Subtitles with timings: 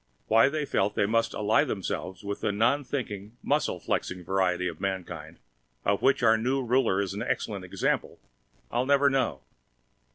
[0.25, 4.81] Why they felt they must ally themselves with the non thinking, muscle flexing variety of
[4.81, 5.37] mankind
[5.85, 8.19] of which our Ruler is an excellent example
[8.71, 9.43] I'll never know.